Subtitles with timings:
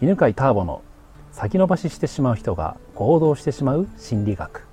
[0.00, 0.82] 犬飼ターボの
[1.30, 4.66] 先延ばししてしまう人が行動してしまう心理学。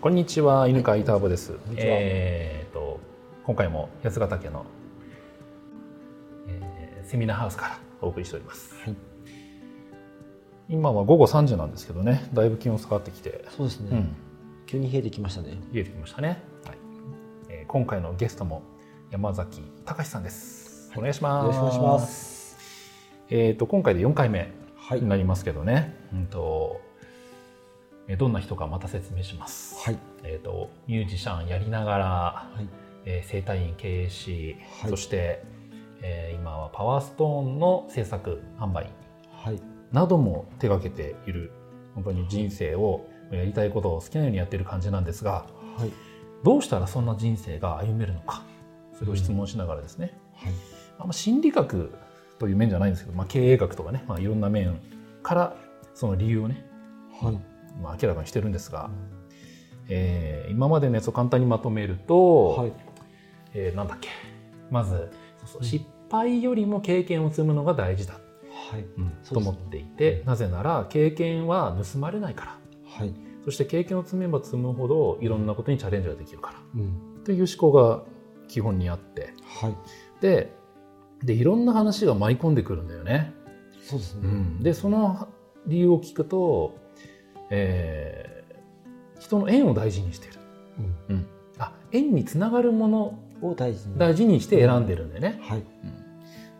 [0.00, 1.86] こんにちは犬飼ターボです、こんにちは。
[1.98, 3.00] えーと
[3.44, 4.66] 今回も八ヶ岳の、
[6.48, 8.74] えーセミナーハウスからお送りしております。
[8.84, 8.96] はい、
[10.68, 14.16] 今は午後3時なんですけどねだいぶ気温下がってきて、そうですね、うん、
[14.66, 15.58] 急に冷えてきましたね。
[15.72, 16.78] 冷えてきましたね、はい。
[17.48, 18.62] えー今回のゲストも
[19.10, 20.92] 山崎隆さんです。
[20.94, 22.31] お願いします、よろしくお願いします。
[23.34, 26.82] えー、と今回で4回目はい、になりますけどね、うんと
[28.08, 32.68] えーどんな人かまた説明します、はい、えー、とミュージシャンやりながら、はい、
[33.06, 34.90] えー整体院経営士、はい。
[34.90, 35.42] そして、
[36.02, 38.90] えー今はパワーストーンの制作販売
[39.32, 39.62] はい、
[39.92, 41.52] なども手掛けている
[41.94, 45.46] 本当に人生をやりたいことを好きなようにやってる感じなんですが
[45.78, 45.92] はい、
[46.44, 48.42] どうしたらそんな人生が歩めるのか
[48.98, 50.52] それを質問しながらですね、はい、
[50.98, 51.94] あんま心理学
[52.42, 54.80] という面じゃないんですけど、まあ、経営学とかね、まあ、いろんな面
[55.22, 55.56] から
[55.94, 56.66] その理由をね、
[57.20, 57.40] はい、
[57.80, 58.90] まあ、明らかにしてるんですが、
[59.88, 62.72] えー今までのやつを簡単にまとめると、はい、
[63.54, 64.08] えーなんだっけ。
[64.72, 65.66] まずそうそううん。
[65.66, 72.58] 失敗よりも経験を積むのが大事だ、はい、うんと思っていてなぜなら経験は盗まれないから。
[72.86, 76.58] はい、そして経験を積めば積むほどいろんなことにチャレンジができるから。
[76.74, 78.02] うん、という思考が
[78.48, 79.32] 基本にあって。
[79.60, 79.76] はい、
[80.20, 80.60] で
[81.24, 83.32] でいろんな話が舞い込んでくるんだよね。
[83.82, 84.20] そうですね。
[84.24, 85.28] うん、でその
[85.66, 86.76] 理由を聞くと、
[87.50, 88.32] えー
[89.22, 90.34] 人の縁を大事にしてる、
[91.08, 91.26] うん、うん、
[91.58, 93.98] あ縁につながるものを大事に。
[93.98, 95.38] 大事にして選んでるんだよね。
[95.42, 95.62] はい、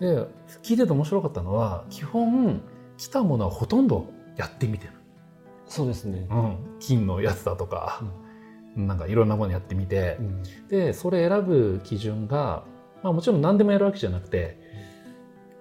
[0.00, 0.28] うん、で
[0.62, 2.62] 聞いてて面白かったのは基本
[2.96, 4.92] 来たものはほとんどやってみてる、
[5.66, 6.28] そうですね。
[6.30, 8.04] うん、金のやつだとか、
[8.76, 10.18] なんかいろんなものやってみて。
[10.20, 12.64] う、ん、でそれ選ぶ基準が、
[13.02, 14.58] まあ、もちろん何でもやるわけじゃなくて、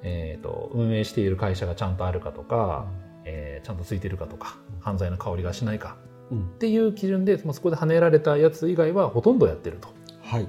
[0.03, 2.87] えー、と運営している会社がちゃんとあるかとか、
[3.23, 5.95] えーちゃんとついてるかとか犯罪の香りがしないか
[6.31, 9.89] うん、っていう基準で、まあ、そこで跳ねられたやつ以外はほとんどやってると。
[10.21, 10.47] はい、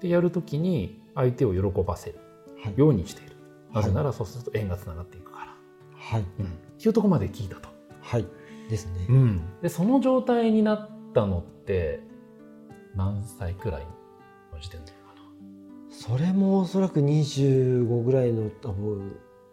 [0.00, 2.18] でやるときに相手を喜ばせる
[2.62, 3.36] はい、ようにしている。
[3.72, 5.54] なぜなはらそうすると縁がつながっていくから。
[5.96, 6.48] はい、うん、っ
[6.78, 7.70] ていうところまで聞いたと。
[8.02, 8.26] はい、
[8.68, 9.08] ですね。
[9.62, 12.00] でその状態になったのって
[12.94, 13.86] 何歳くらい
[14.52, 14.98] の時点だか
[15.92, 19.08] それもおそらく25ぐらいの多分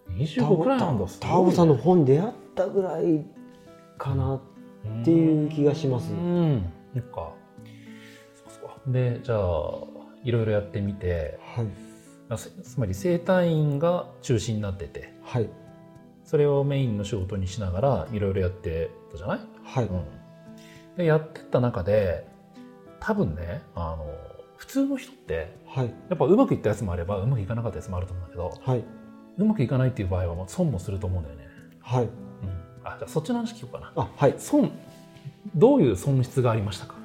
[0.10, 0.16] な。
[0.16, 1.06] 25くらいなんだ。
[1.20, 3.24] タオさんの本出会ったぐらい
[3.98, 4.42] かなっ
[5.04, 6.64] ていう気がしますうん。
[6.96, 7.34] そっか。
[8.88, 9.40] でじゃあ
[10.24, 11.68] いろいろやってみて、はい、
[12.30, 15.50] あつつまり整体院が中心になってて、はい、
[16.24, 19.40] それをメインの仕事にしながらいろいろやってたじゃない？
[19.64, 20.06] はい、うん、
[20.98, 22.26] でやってった中で
[23.00, 24.06] 多分ねあの
[24.58, 28.84] 普通の人ってはい、やっぱうまくいったやつもあればうまくいかなかったやつもあると思うんだけどはい、
[29.38, 31.48] うまくいかないっていう場合はもう損もすると思うんだよね、
[31.82, 32.04] はい。
[32.04, 32.10] うん、
[32.84, 33.94] あじゃあそっちの話聞こうかな。
[33.96, 34.36] あ、はい。
[34.38, 34.72] 損
[35.56, 36.96] どういう損失がありましたか？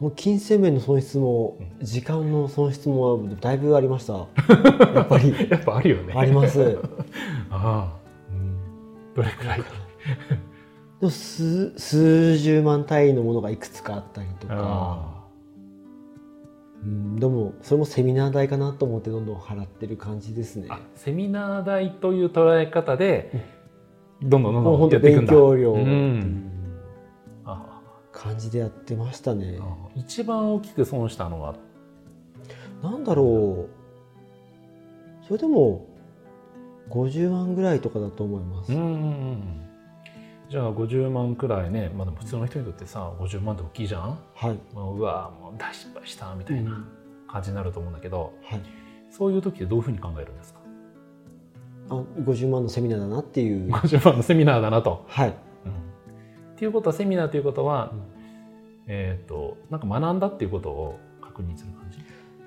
[0.00, 4.14] もう金銭面の損失もう時間の損失もだいぶありました。
[4.94, 5.48] やっぱり。
[5.48, 6.14] やっぱあるよね。
[6.16, 6.78] あります。
[7.50, 8.04] ああ。
[9.14, 9.62] どれくらい
[11.00, 15.13] でも数数十万単位のものがいくつかあったりとか、あ
[16.84, 20.66] うん、でもそれもセミナー代かなと思ってどんどん払ってる感じですね。
[20.68, 23.30] あセミナー代という捉え方で
[24.22, 25.32] どんどんどんどんやっていくんだ。
[25.32, 26.50] 強料うん。
[27.44, 27.80] あ
[28.12, 29.58] 感じでやってましたね。
[29.60, 31.56] あ一番大きく損したのは？
[32.82, 35.26] なんだろう。
[35.26, 35.86] それでも
[36.90, 38.72] 50万ぐらいとかだと思います。
[38.72, 39.60] うんうんうん
[40.48, 44.18] じゃあ50万くらいね、まあ、でも普通の人にとってさ50万って大きいじゃん？
[44.34, 44.58] はい。
[44.74, 46.84] もううわもう大失敗したみたいな
[47.26, 48.60] 感じになると思うんだけど、はい。
[49.10, 50.60] そういう時ってどういうふうに考えるんですか？
[51.90, 53.70] あ、50万のセミナーだなっていう。
[53.70, 55.04] 50万のセミナーだなと。
[55.08, 55.30] はい。
[55.30, 55.32] っ
[56.56, 58.00] ていうことはセミナーということは、うん
[58.86, 61.98] えっ、となんか学んだっていうことを確認する感じ？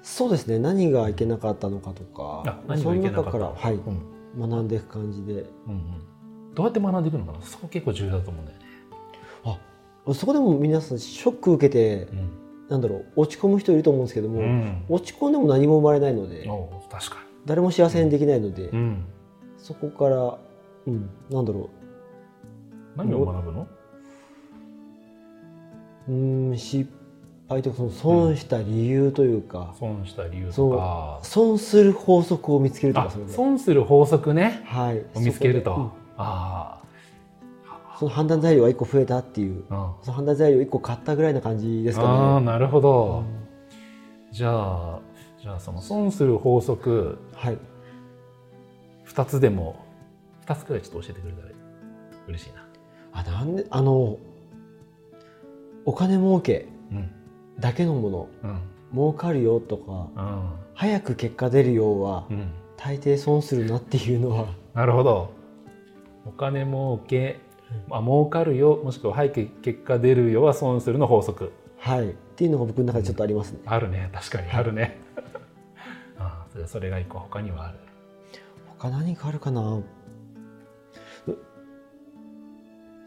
[0.01, 0.59] そうですね。
[0.59, 3.31] 何がいけなかったのかとかあ、何がいけなかった？
[3.31, 3.91] その中から、はい、う
[4.45, 5.33] ん学んでいく感じで。
[5.33, 6.01] うんうん、
[6.57, 7.41] どうやって学んでいくのかな？
[7.45, 10.13] そこ結構重要だと思うんだよね。
[10.15, 12.07] そこでも皆さんショック受けて、
[12.67, 14.83] なんだろう、落ち込む人いると思うんですけども、うん。
[14.89, 16.49] 落ち込んでも何も生まれないので、
[16.89, 19.05] 確か誰も幸せにできないので、に、うん、
[19.59, 20.37] そこから、
[20.87, 21.69] うん、なんだろ
[22.95, 23.67] 何を学ぶの？
[26.07, 26.89] う、うん、失
[27.47, 31.19] 敗とかその損した理由というか、損した理由とか。
[31.21, 34.63] 損する法則を見つけるとあか損する法則ね。
[34.65, 36.81] はい、を見つけると、あ
[37.99, 40.03] その判断材料が1個増えたっていうあ、うん。
[40.03, 42.13] その判断材料1個買ったぐらいな感じですあかね。
[42.13, 43.23] ーなるほど、
[44.31, 44.99] じゃあ
[45.41, 47.57] じゃあその損する法則はい、
[49.07, 49.83] 2つでも
[50.45, 51.49] 2つくらいちょっと教えてくれたら
[52.27, 52.67] 嬉しいな。
[53.13, 54.17] あなんであの
[55.85, 57.11] お金儲けうん。
[57.59, 58.59] だけのものうん。
[58.93, 60.49] 儲かるよとかうん。
[60.75, 62.51] 早く結果出るようはうん。
[62.77, 64.45] 大抵損するなっていうのは。
[64.75, 65.31] なるほど
[66.27, 67.39] お金儲け、
[67.87, 71.53] まあ儲かるよもしくは早く結果出るよは損するの法則。
[71.77, 72.09] はい。
[72.09, 74.09] っていうのが僕の中でちょっとありますね、あるね。
[74.13, 74.99] 確かにあるね。
[76.19, 77.77] ああそれそれが一個他にはある。
[78.77, 79.77] 他何かあるかな？
[79.77, 79.83] う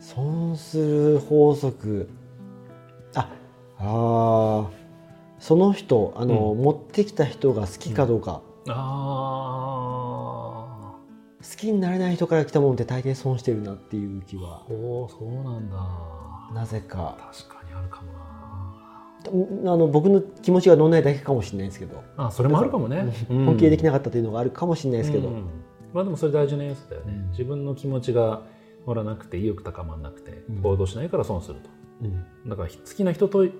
[0.01, 2.09] 損する法則。
[3.15, 3.29] あ
[3.79, 4.67] あー。
[5.39, 6.63] その人あの、うん。
[6.63, 9.80] 持ってきた人が好きかどうか、あ好
[11.61, 14.63] きになれない人から来たものって大抵損してるなっていう気あは。
[14.71, 15.77] おおそうなんだ。
[16.55, 17.17] なぜか。
[17.33, 19.73] 確かにあるかもな。
[19.73, 23.45] あの僕の気持ちが乗らないだけかもしれないですけど、あそれもあるかもね、うん。
[23.45, 25.45] 本気でできなかったというのがあるかもしれないですけど、うん。
[25.93, 28.43] まあでもそれ大事な要素だよね、うん自分の気持ちが
[28.87, 30.63] 乗らなくて意欲高まらなくてうん。
[30.63, 31.71] 行動しないから損すると、
[32.03, 32.49] うん。
[32.49, 33.51] だから好きな人とや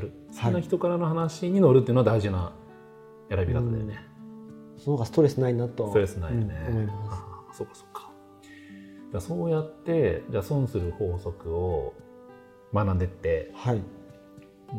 [0.00, 0.12] る。
[0.32, 2.52] 好きな人からの話に乗るっていうのは大事な
[3.28, 3.98] 選び方だよね、
[4.78, 7.22] その方がストレスないなとストレスないよね、うん思います
[7.56, 8.10] そうかそうか。
[9.10, 11.94] じゃあそうやってじゃあ損する法則を
[12.74, 13.50] 学んでって。
[13.54, 13.82] はい。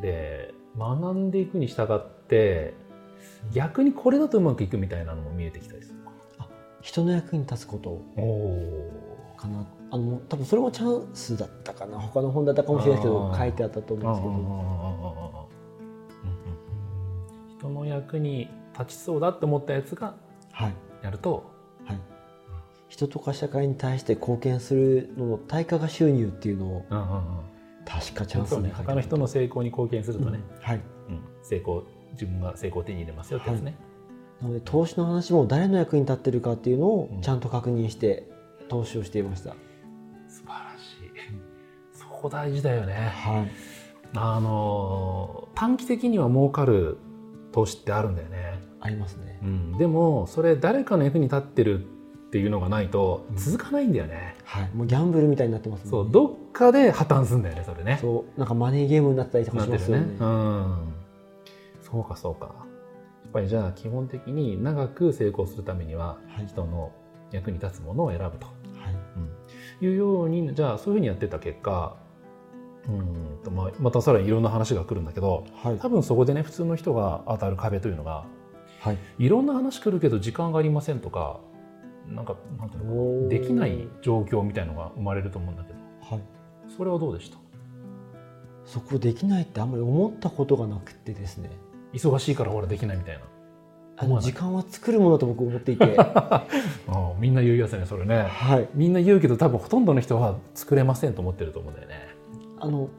[0.01, 2.75] で学んでいくに従って
[3.51, 6.11] 逆にこれだとうまくいくみたいなのも見えてきたりするのか
[6.81, 8.01] 人の役に立つこと。
[9.37, 9.65] かな。
[9.89, 11.97] あの多分それもチャンスだったかな。
[11.99, 15.47] 他の本だったかもしれないですけど書いてあったと思うんですけど。
[17.57, 20.13] 人の役に立ちそうだって思ったやつが
[20.51, 20.73] はい。
[21.01, 21.56] やるとはい
[22.87, 27.57] 人とか社会に対して貢献するのの対価が収入っていうのをうんうんうん
[27.87, 30.81] 確かチャンスに書いてあった他の人の成功に貢献するとね、はい。
[31.09, 31.21] うん。
[31.41, 33.77] 成功自分が成功を手に入れますよってやつね、
[34.41, 37.21] なので投資の話も誰の役に立ってるかっていうのをうん。
[37.21, 38.29] ちゃんと確認して
[38.67, 39.51] 投資をしていました、
[40.27, 41.97] 素晴らしい。
[41.97, 42.93] そこ大事だよね。
[42.93, 43.51] はい。
[44.15, 46.97] あの短期的には儲かる
[47.53, 49.39] 投資ってあるんだよね、ありますね。
[49.43, 51.85] うん、でもそれ誰かの役に立ってる
[52.27, 53.37] っていうのがないとうん。
[53.37, 54.69] 続かないんだよね、はい。
[54.73, 55.89] もうギャンブルみたいになってますね。
[55.89, 56.11] そう。
[56.11, 57.97] どっかで破綻するんだよねそれね。
[58.01, 58.39] そう。
[58.39, 60.03] なんかマネーゲームになったりとかしてますよね。
[60.19, 60.93] うん。
[61.81, 62.47] そうかそうか。
[62.47, 66.47] やっぱりじゃあ基本的に長く成功するためにははい。
[66.47, 66.91] 人の
[67.31, 68.51] 役に立つものを選ぶと、は
[68.89, 68.95] い。
[69.81, 71.95] うん、いうようにじゃあそういうふうにやってた結果
[72.87, 75.77] うんと、まあ、またさらにいろんな話が来るんだけどはい。
[75.77, 78.25] 多分そこでね普通の人が当たる壁というのが
[78.79, 78.97] はい。
[79.19, 81.39] いろんな話来るけど時間がありませんとか
[82.09, 82.85] なんかなんていう
[83.23, 85.79] のできない状況みたいのが生まれると思うんだけど。
[86.15, 86.21] はい。
[86.75, 87.37] それはどうでした？
[88.65, 91.49] そこできないってあんまり思ったことがなくてですね。
[91.93, 93.21] 忙しいからほらできないみたいな。
[93.99, 95.95] あの時間は作るものと僕思っていて。
[95.97, 96.45] あ
[96.87, 98.23] あみんな言うやつねそれね。
[98.23, 98.67] はい。
[98.73, 101.95] みんな言うけど多分ほとんどの人は作れませんと思ってると思うんだよね。
[102.59, 102.89] あの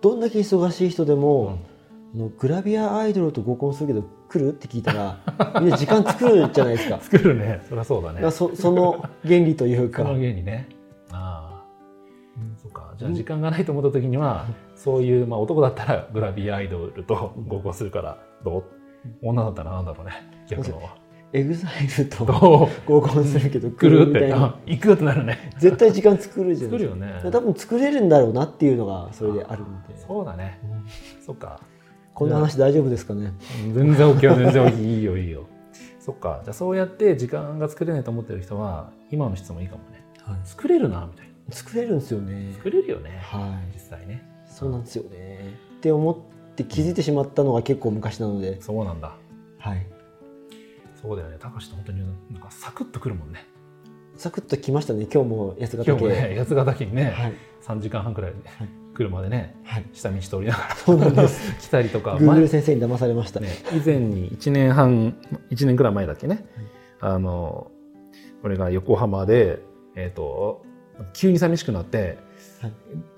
[0.00, 1.79] どんだけ忙しい人でも、あ
[2.14, 4.50] のグラビアアイドルと合コンするけど来る？
[4.50, 5.18] って聞いたら
[5.60, 6.98] みんな時間作るじゃないですか。
[7.02, 7.60] 作るね。
[7.68, 8.30] そりゃそうだね。
[8.30, 10.02] そその原理というか。
[10.02, 10.68] その家にね。
[11.12, 12.94] ああ、そうか。
[12.98, 18.64] じゃあ時間がないと思った時には、そういう、まあ、男だったらグラビアアイドルと合コンするからどう？
[19.22, 20.12] 女だったらなんだろうね。
[20.48, 20.80] 逆の。
[21.32, 24.56] エグザイルと合コンするけど来来るってるみたいな。
[24.66, 25.52] 行くってなるね。
[25.58, 26.98] 絶対時間作るじゃないですか。
[26.98, 27.30] 作るよね。
[27.30, 29.96] 多分作れるんだろうなっていうのがそれであるので。
[29.96, 30.58] そうだね。
[30.64, 30.84] うん。
[31.24, 31.60] そっか
[32.20, 33.32] こんな話大丈夫ですかね？
[33.72, 35.46] 全然 OK よ全然 OK いいよいいよ。
[35.98, 36.42] そっか。
[36.44, 40.04] じゃあそうやって時間が作れないと思ってる人は今の質問いいかもね。
[40.44, 41.54] 作れるなみたいな。
[41.54, 42.52] 作れるんですよね。
[42.52, 43.72] 作れるよねはい。
[43.72, 44.22] 実際ね。
[44.44, 45.54] そうなんですよね。
[45.78, 46.16] って思っ
[46.56, 48.60] て気づいてしまったのが結構昔なので。
[48.60, 49.16] そうなんだ。
[49.58, 49.86] はい。
[51.00, 51.36] そうだよね。
[51.40, 52.00] 高橋って本当に
[52.30, 53.46] なんかサクッとくるもんね。
[54.16, 57.32] サクッと来ましたね今日も八ヶ今日も岳ね八ヶ岳にね、はい。
[57.62, 58.36] 3時間半くらいで。
[58.46, 59.84] はい車でねはい。
[59.92, 61.56] 下道通りながらそうなんです。
[61.60, 62.18] 来たりとか。
[62.18, 63.40] 先生に騙されました。
[63.40, 65.14] ね、以前に1年半
[65.50, 66.44] 1年くらい前だっけね、
[67.00, 67.70] あの
[68.42, 69.60] 俺が横浜で、
[69.96, 70.62] えー、と
[71.12, 72.18] 急に寂しくなって、
[72.60, 72.72] はい。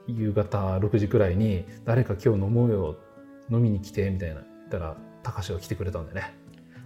[0.09, 2.97] 夕方6時くらいに「誰か今日飲もうよ
[3.51, 6.35] 飲みに来て」みたいな言ったら高橋が来てくれたんだよね。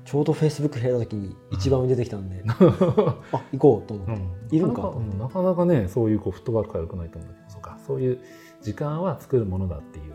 [0.05, 4.57] ちょうど Facebook 開いた時に一番出てきたんで、 あ行こうと思って、うん。
[4.57, 4.93] いるんか？
[5.19, 8.19] なかなかねそういうこうフットワークが良くないと思うんだけどかそういう
[8.63, 10.15] 時間は作るものだっていう,、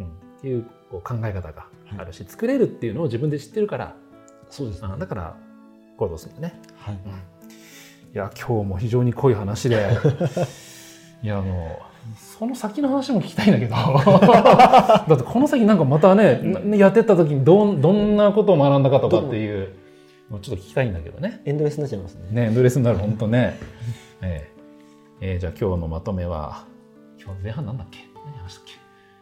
[0.00, 0.08] うん、っ
[0.40, 1.66] ていう考え方が
[1.98, 3.96] あるし、作れるっていうのを自分で知ってるから
[4.50, 5.36] そうですね、あだから
[5.96, 6.60] 行動するんだね。
[6.78, 6.98] はい、い
[8.14, 9.76] や今日も非常に濃い話で
[11.22, 11.78] いやあの
[12.16, 19.74] その先の話も聞きたいんだけど だってこの先なんかまたね、なやってった時にどんどんなことを学んだかとかっていう
[20.30, 21.40] もうちょっと聞きたいんだけどね。
[21.44, 22.28] エンドレスになっちゃいますね。
[22.30, 23.58] ね、エンドレスになる、本当ね。
[24.20, 24.50] え
[25.20, 26.64] ええーじゃあ今日のまとめは、
[27.28, 28.64] 今日前半なんだっけ何話したっ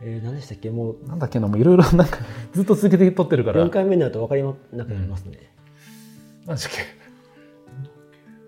[0.03, 0.71] えー、何でしたっけ？
[0.71, 2.19] もうけなんだっけな、もういろいろ なんか、
[2.53, 3.65] ずっと続けて撮ってるから。
[3.65, 5.53] 4回目になると分かりなくなりますね。
[6.47, 6.73] 何でしたっ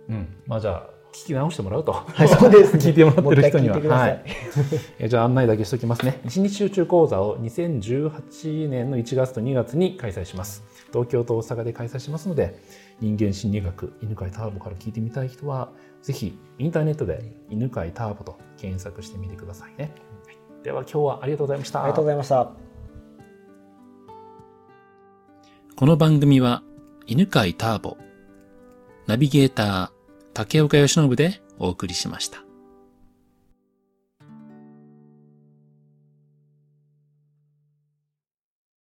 [0.09, 0.12] け？
[0.12, 0.29] うん。
[0.47, 1.93] まあじゃあ、聞き直してもらうと。
[1.93, 3.79] はい、そうです、聞いてもらってる人には。
[3.79, 4.23] いはい。
[4.99, 6.21] えーじゃあ案内だけしておきますね。
[6.25, 10.65] 一日集中講座を2018年の1月と2月に開催します。
[10.93, 12.59] 東京と大阪で開催しますので、
[13.00, 15.71] 人間心理学、犬飼ターボから聞いてみたい人は、
[16.03, 19.91] ぜひインターネットで犬飼ターボと検索してみてくださいね。
[20.27, 21.83] はいでは今日はありがとうございました。
[21.83, 22.50] ありがとうございました。
[25.77, 26.62] この番組は
[27.07, 27.97] 犬飼ターボ、
[29.07, 29.98] ナビゲーター
[30.38, 32.48] 竹岡義信でお送りしました。